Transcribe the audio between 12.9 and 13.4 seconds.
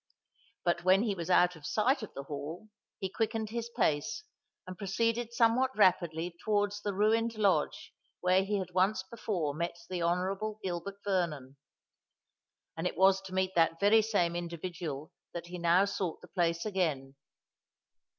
was to